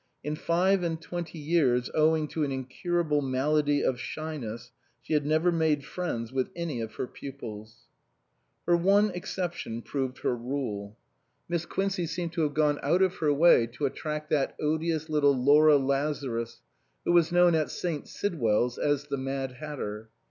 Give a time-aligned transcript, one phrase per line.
[0.23, 5.51] In five and twenty years, owing to an incurable malady of shyness, she had never
[5.51, 7.85] made friends with any of her pupils.
[8.65, 10.97] Her one exception proved her rule.
[11.47, 14.55] Miss 207 SUPERSEDED Quincey seemed to have gone out of her way to attract that
[14.59, 16.63] odious little Laura Lazarus,
[17.05, 18.07] who was known at St.
[18.07, 20.09] Sidwell's as the Mad Hatter.